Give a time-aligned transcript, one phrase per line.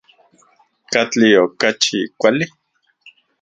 [0.91, 2.45] ¿Katli okachi kuali?